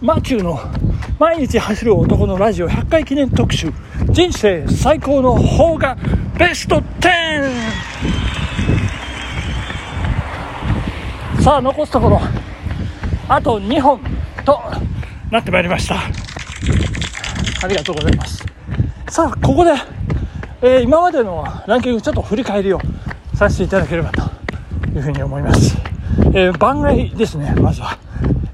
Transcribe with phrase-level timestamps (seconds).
[0.00, 0.58] マチューの
[1.18, 3.72] 毎日走る男のラジオ100回記念特集
[4.10, 5.96] 人生最高の方が
[6.38, 7.50] ベスト 10!
[11.42, 12.20] さあ残すところ
[13.28, 14.00] あと2本
[14.44, 14.60] と
[15.30, 15.96] なってまいりました。
[17.62, 18.44] ありがとうございます。
[19.08, 19.72] さあここで、
[20.60, 22.80] えー、今までのランキングちょっと振り返りを
[23.34, 24.22] させていただければと
[24.94, 25.76] いうふうに思います、
[26.34, 28.03] えー、番外ですねまずは。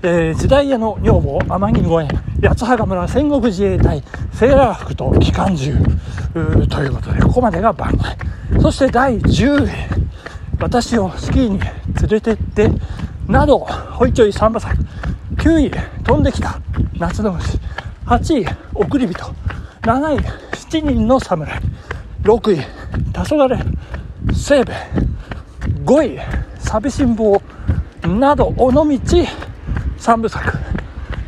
[0.03, 5.77] えー、時代屋の女房天城越え八幡村戦国自衛隊セーラー服と機関銃
[6.33, 9.71] ということでここまでが番外そして第10位
[10.59, 11.71] 私をスキーに連
[12.09, 12.71] れてって
[13.29, 14.75] などほいちょい3馬作
[15.37, 15.71] 9位
[16.05, 16.61] 飛んできた。
[17.01, 17.59] 夏の虫
[18.05, 19.25] 8位送り人
[19.81, 21.59] 7位7人の侍
[22.23, 22.57] 6位
[23.15, 23.77] 黄昏
[24.35, 24.73] 西部
[25.87, 26.21] 5位
[26.59, 27.41] 寂しん坊
[28.07, 28.85] など尾道
[30.01, 30.59] 3部作。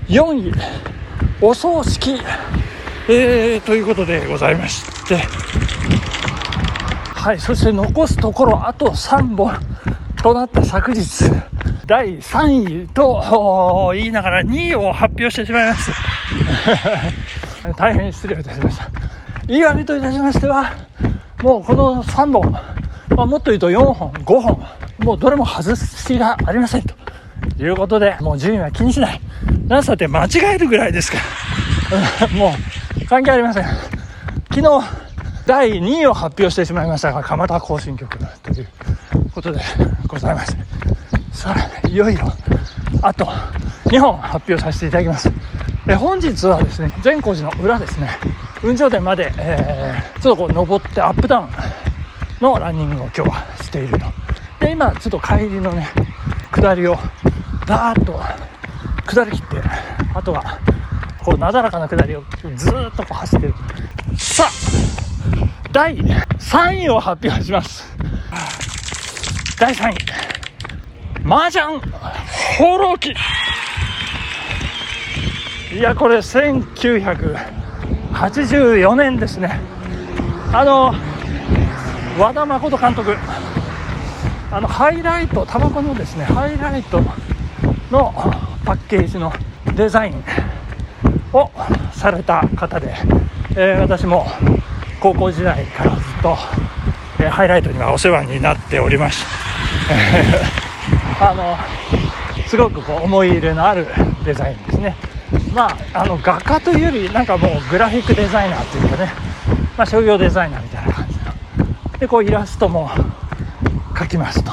[0.09, 0.53] 4位
[1.43, 2.19] お葬式、
[3.09, 5.17] えー、ということでございまして。
[7.15, 9.55] はいそして残すところあと3本
[10.23, 11.31] となった昨日。
[11.87, 15.93] 第3位と言いながら2位を発表してしまいます。
[17.77, 18.89] 大変失礼いたしました。
[19.47, 20.73] 言い訳といたしましては
[21.43, 24.65] もうこの3本、まあ、もっと言うと4本5本
[25.01, 27.02] もうどれも外しがありませんと。
[27.63, 29.21] いうことで、もう順位は気にしない。
[29.69, 30.93] なさって間違えるぐらい。
[30.93, 31.19] ですか
[32.21, 32.29] ら。
[32.29, 32.55] も
[33.01, 33.65] う関係ありません。
[34.55, 34.63] 昨日、
[35.47, 36.87] 第2位を発表してしまい。
[36.89, 38.61] ましたが、蒲田行進曲とい。
[38.61, 38.67] う
[39.35, 39.61] ことで
[40.07, 40.35] ござい。
[40.35, 40.57] ます。
[41.33, 41.97] さあ、い。
[41.97, 42.15] よい。
[42.15, 42.33] よ、
[43.03, 43.25] あと
[43.87, 44.91] 2本発表させてい。
[44.91, 45.31] ただきます。
[45.89, 48.09] え本日はですね、善光寺の裏ですね、
[48.61, 51.49] 雲上殿まで、えー、ちょっとこう登ってアップダウン
[52.41, 53.89] のランニングを今日はしてい。
[53.89, 54.07] ると。
[54.61, 55.89] で、今、ちょっと帰りのね、
[56.53, 56.97] 下りを
[57.73, 58.21] ダーッと
[59.11, 59.57] 下りきって
[60.15, 60.59] あとは
[61.25, 62.23] こうなだらかな下りを
[62.55, 63.55] ずっとこう走ってる。
[64.19, 64.51] さあ
[65.73, 67.97] 第3位を発表します。
[69.59, 69.95] 第3位。
[71.25, 71.65] 麻雀
[72.59, 73.15] 放浪記。
[75.75, 79.59] いやこれ1984年ですね。
[80.53, 80.95] あの
[82.19, 83.17] 和田誠監督。
[84.51, 87.01] あのハイライトタバコのですねハイライト。
[87.93, 88.11] の
[88.65, 89.31] パッケージの
[89.77, 90.25] デザイン
[91.33, 91.51] を
[91.93, 92.95] された方で、
[93.51, 94.27] えー、私も
[94.99, 96.37] 高校時代からずっと、
[97.21, 99.27] えー、ハイライトにはお世話になっておりまして
[101.21, 101.57] あの
[102.49, 103.87] すごくこう思い入れのある
[104.25, 104.97] デザインですね。
[105.55, 109.13] まああの画家というよりなんかもうグラフィックデザイナーというかね、
[109.77, 111.99] まあ、商業デザイナーみたいな感じの。
[111.99, 112.91] でこうイラストも
[113.95, 114.53] 描きますと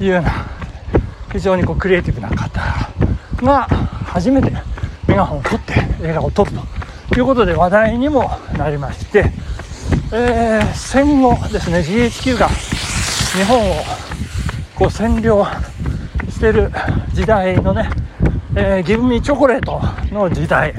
[0.00, 0.55] いうような
[1.36, 2.62] 非常にこうクリエイティブな方
[3.42, 3.64] が
[4.06, 4.50] 初めて
[5.06, 6.50] メガホンを取って映画を撮る
[7.12, 9.30] ということで話題にもなりまして、
[10.14, 13.74] えー、戦後ですね GHQ が日本を
[14.76, 15.44] こう占領
[16.30, 16.70] してる
[17.12, 17.90] 時代のね、
[18.56, 19.82] えー、ギブミチョコレート
[20.14, 20.72] の時代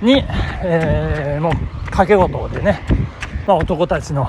[0.00, 0.22] に、
[0.62, 1.52] えー、もう
[1.86, 2.82] 掛け事でね、
[3.48, 4.28] まあ、男たちの、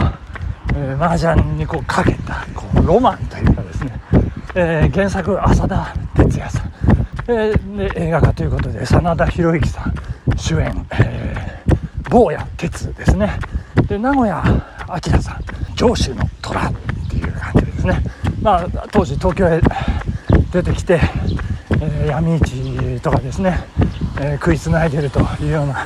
[0.74, 4.13] えー、麻雀にこうかけたこうロマンというかですね
[4.56, 6.72] えー、原作浅田哲也さん、
[7.28, 9.94] えー、で映画化ということで真田広之さん
[10.38, 13.40] 主演、えー、坊や哲ですね。
[13.88, 14.44] で名古屋
[14.88, 15.44] 明さん
[15.76, 16.74] 上州の虎っ
[17.10, 18.04] ていう感じですね。
[18.44, 19.60] まあ当時東京へ
[20.52, 21.00] 出てきて、
[21.82, 23.58] えー、闇市とかですね、
[24.22, 25.84] えー、食いつないでるというような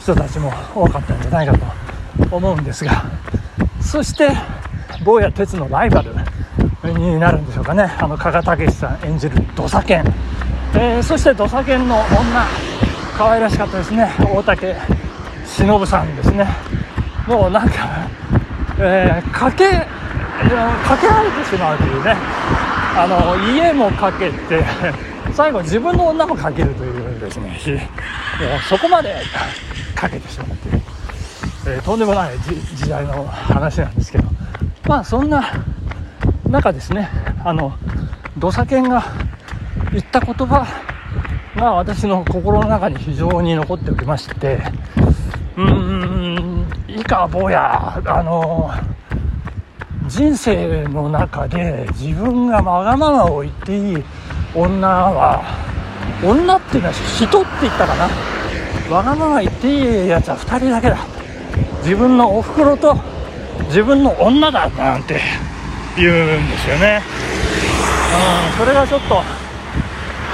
[0.00, 1.54] 人たちも多かったんじゃないか
[2.28, 3.04] と思うんですが。
[3.80, 4.28] そして
[5.02, 6.14] 坊や哲のライバル。
[7.02, 7.84] になるんでしょうかね。
[7.98, 10.04] あの加賀武さん演じる土佐犬、
[10.74, 12.46] えー、そして土佐犬の女。
[13.16, 14.10] 可愛らしかったですね。
[14.18, 14.74] 大竹
[15.46, 16.46] しのぶさんですね。
[17.26, 18.08] もうなんか、
[18.78, 22.16] えー、かけかけられてしまうというね。
[22.96, 24.64] あの家もかけて
[25.32, 27.58] 最後自分の女もかけるというですね。
[28.68, 29.14] そこまで
[29.94, 30.82] かけてしまうという、
[31.76, 32.38] えー、とんでもない
[32.74, 34.24] 時代の話なんですけど。
[34.88, 35.44] まあそんな
[36.52, 37.08] 中ですね。
[37.44, 37.72] あの
[38.38, 39.02] 土佐犬が
[39.90, 40.66] 言った言葉
[41.56, 44.60] が私の心の中に非常に残っておりまして
[45.56, 48.70] うーん以下坊やあの
[50.06, 54.04] 人生の中で自分がわがままを言っていい
[54.54, 55.42] 女は
[56.22, 58.08] 女っていうのは人って言ったかな。
[58.94, 60.98] わがまま言っていいやつは2人だけだ。
[61.82, 62.96] 自分のおふくろと
[63.66, 65.20] 自分の女だなんて
[65.96, 67.02] 言うんですよね、
[68.52, 69.22] うん、それがちょっと、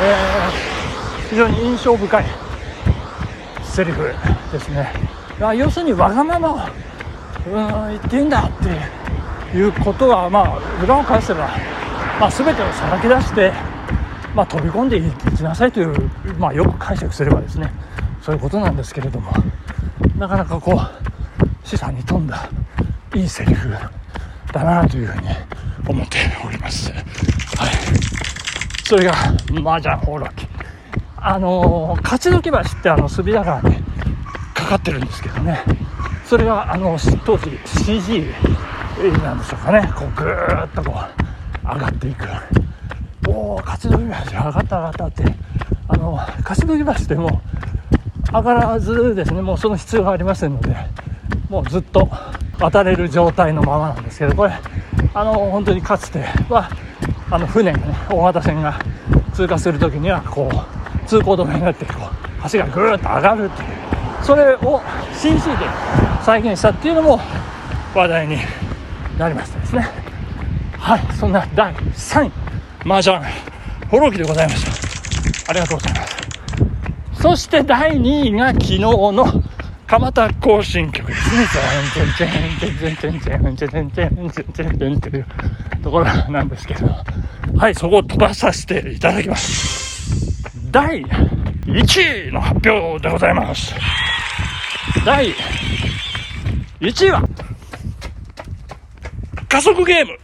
[0.00, 0.78] え
[1.30, 2.24] 非常に印象深い
[3.62, 4.02] セリフ
[4.52, 4.92] ですね。
[5.56, 6.58] 要するにわがままを
[7.46, 11.48] うん言っていいんだっていうことはまあ裏を返せば、
[12.18, 13.52] まあ、全てをさらけ出して、
[14.34, 15.02] まあ、飛び込んでい
[15.36, 17.72] きなさいという、まあ、よく解釈すればですね
[18.20, 19.32] そういうことなんですけれども
[20.16, 22.50] なかなかこう示唆に富んだ
[23.14, 23.70] いいセリフ
[24.58, 25.28] だなというふうに
[25.88, 26.90] 思っております。
[26.90, 27.04] はい。
[28.84, 30.46] それが麻雀放浪記。
[31.16, 33.76] あのー、勝どき橋ってあの隅田川に
[34.54, 35.60] かかってるんですけどね。
[36.24, 38.26] それがあの当時 CG
[39.22, 39.90] なんでしょうかね。
[39.94, 42.26] こうぐーっとこう上がっていく。
[43.28, 45.24] おお、勝どき橋上がった上がったって。
[45.88, 47.40] あの、勝どき橋でも
[48.32, 50.76] 上がらずですね、もうその必要がありませんので、
[51.48, 52.10] もうずっと
[52.58, 54.52] 渡れる状態のままなんですけどこれ
[55.14, 56.68] あの本当にかつては
[57.30, 58.78] あの船がね大型船が
[59.32, 63.68] 通過する時にはこう通行止めになってこう橋がぐーっと上がるっていう
[64.22, 64.80] それを
[65.14, 65.40] CG で
[66.22, 67.20] 再現したっていうのも
[67.94, 68.36] 話題に
[69.18, 69.88] なりましたですね。
[70.78, 72.32] はいそんな第3位
[72.84, 73.18] 麻雀
[73.90, 74.64] フォロー機でございまし
[75.44, 75.50] た。
[75.50, 76.16] ありがとうございます。
[77.22, 79.42] そして第2位が昨日の
[79.88, 81.46] 蒲田行進曲ですね。
[81.46, 85.26] チェンチェンチェンチェンチェンチェンチェンチェンチェンチェンチェンチェンっていう
[85.82, 86.86] ところなんですけど、
[87.56, 90.52] はい、そこを飛ばさせていただきます。
[90.70, 93.74] 第1位の発表でございます。
[95.06, 95.34] 第
[96.80, 97.26] 1位は、
[99.48, 100.18] 加速ゲーム。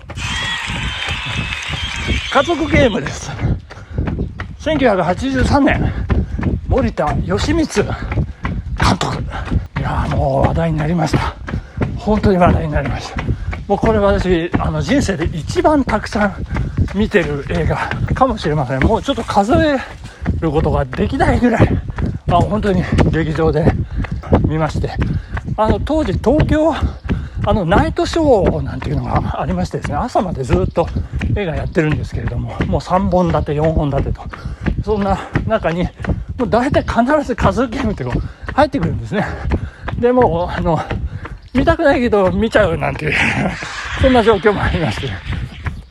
[2.30, 3.30] 加速ゲームです。
[4.58, 5.92] 1983年、
[6.68, 7.66] 森田義満
[10.26, 11.36] 話題になりました。
[11.96, 13.22] 本当に話題になりました。
[13.68, 16.34] もうこれ私あの人生で一番たくさん
[16.94, 17.76] 見てる映画
[18.14, 18.82] かもしれません。
[18.82, 19.78] もうちょっと数え
[20.40, 21.68] ることができないぐらい
[22.30, 23.72] あ本当に劇場で
[24.46, 24.90] 見まして。
[25.56, 26.74] あの当時東京
[27.46, 30.88] あのナイトショーなんていうのがありましてですね朝までずっと
[31.36, 34.22] 映画やってるんですけれどももう3本立て4本立てと。
[34.84, 35.84] そんな中に
[36.36, 39.24] もう大体必ず数ゲームってこう入ってくるんですね。
[39.98, 40.78] でも、あの、
[41.52, 43.12] 見たくないけど見ちゃうなんていう
[44.02, 45.08] そんな状況もありまして、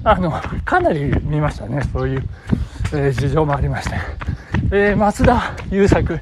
[0.03, 0.31] あの、
[0.65, 1.81] かなり見ましたね。
[1.93, 2.23] そういう、
[2.93, 3.95] えー、事情もありまして。
[4.71, 6.19] えー、松田優作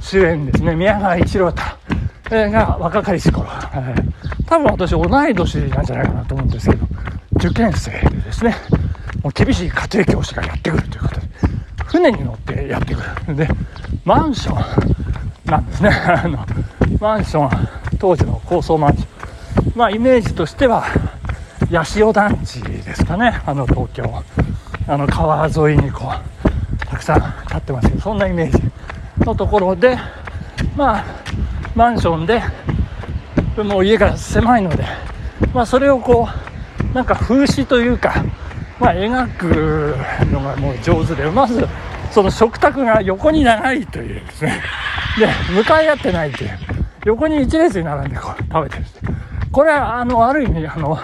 [0.00, 1.62] 主演ですね、宮川一郎太、
[2.30, 6.86] えー、が若かりし頃、えー、多分私同い年なんじゃないかなと思うんですけど、
[7.36, 8.54] 受験生でですね、
[9.22, 11.26] もう厳しい家庭教師がやってくるということで、
[11.86, 13.36] 船に乗ってやってくる。
[13.36, 13.48] で、
[14.04, 14.98] マンション、
[15.48, 15.90] なんですね。
[16.06, 16.46] あの
[17.00, 17.68] マンション
[17.98, 19.72] 当時の高層マンション。
[19.76, 20.84] まあイメージとしては
[21.70, 24.22] 八潮団地ですかねあの東京
[24.86, 28.58] あの川沿いにこうたくさん建ってますけどそんなイメージ
[29.24, 29.98] のところで
[30.76, 31.04] まあ
[31.74, 32.42] マンションで
[33.62, 34.84] もう家が狭いので
[35.52, 36.28] まあそれをこ
[36.90, 38.24] うなんか風刺というか
[38.80, 39.96] まあ描く
[40.32, 41.66] のがもう上手でまず
[42.10, 44.62] その食卓が横に長いというですね。
[45.18, 46.50] で向かい合ってないという。
[47.04, 48.84] 横に一列に並んでこう食べてる
[49.52, 50.98] これはあのある意味あの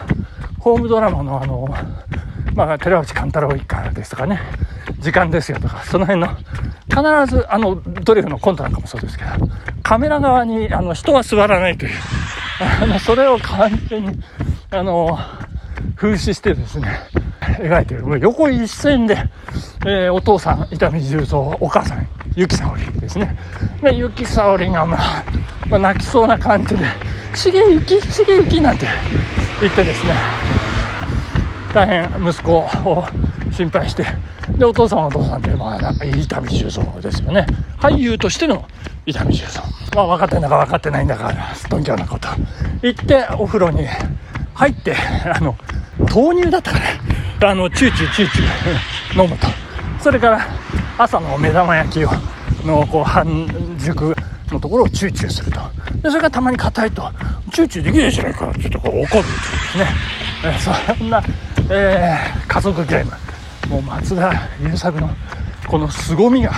[0.58, 1.68] ホームドラマのあの
[2.54, 4.40] まあ寺内貫太郎一家ですとかね。
[5.04, 6.28] 時間ですよとかその辺の
[6.88, 9.30] 必ずあのドリフのコントなんかもそうですけど
[9.82, 11.92] カメラ側にあの人は座らないという
[12.82, 14.22] あのそれを完全に
[14.70, 15.18] あの
[15.96, 16.88] 風刺してですね
[17.40, 18.18] 描いてる。
[18.20, 19.18] 横一線で、
[19.86, 23.36] えー、お父さん伊丹十三お母さんゆきさおりですね。
[23.82, 25.24] でゆきさおりが、まあ、
[25.68, 26.84] まあ、泣きそうな感じで
[27.34, 28.86] 「しげゆきしげゆき」なんて
[29.60, 30.14] 言ってですね。
[31.72, 33.04] 大変息子を
[33.50, 34.06] 心配して。
[34.56, 37.46] でお父さんはお父さんで、まあ、伊丹十三ですよね。
[37.78, 38.64] 俳優としての
[39.06, 42.28] 伊丹十三まあ分かってんだか分かってないんだかすっとんきょうなこと。
[42.82, 43.86] 言ってお風呂に
[44.54, 44.94] 入って
[45.34, 45.56] あの
[45.98, 46.78] 豆乳だったか
[47.40, 49.48] らあのチューチューチューチュー飲むと。
[49.98, 50.46] それから
[50.98, 52.10] 朝の目玉焼きを
[52.64, 54.14] のこう半熟
[54.54, 55.60] のところをチューチューすると。
[56.02, 57.10] でそれがたまに硬いと。
[57.52, 58.52] チューチューできないじゃないか。
[58.60, 59.26] ちょっとこう怒るというで
[59.72, 59.86] すね、
[60.44, 60.58] え、
[60.96, 61.22] そんな、
[61.70, 63.12] えー、家族ゲーム。
[63.68, 65.10] もう松田優作の
[65.66, 66.52] この凄みが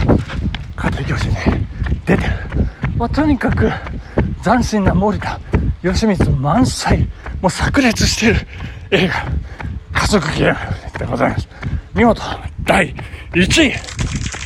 [0.76, 1.34] 家庭教師に
[2.04, 2.32] 出てる、
[2.96, 3.70] まあ、とにかく
[4.42, 5.40] 斬新な森田
[5.82, 7.08] 芳光満載
[7.40, 8.36] もう炸裂している
[8.90, 9.14] 映画。
[9.92, 11.48] 家族ゲームでございます。
[11.94, 12.22] 見事
[12.64, 12.94] 第
[13.32, 13.72] 1位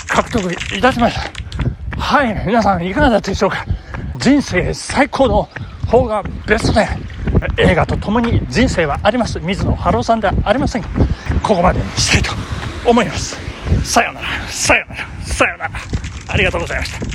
[0.07, 1.39] 獲得いたしました。
[2.11, 3.64] はい皆さんいかがだったでしょうか？
[4.19, 5.49] 人生最高の
[5.87, 6.88] 方がベストで
[7.57, 9.38] 映画とともに人生はあります。
[9.38, 10.88] 水野晴郎さんではありませんが
[11.40, 12.33] ここまでにしたいと
[12.85, 13.37] 思います。
[13.85, 15.71] さよならさよならさよなら。
[16.26, 17.10] ありがとうございました。